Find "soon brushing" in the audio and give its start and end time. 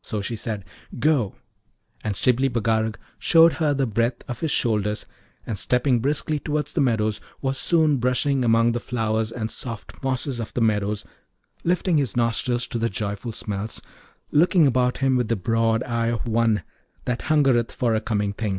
7.58-8.42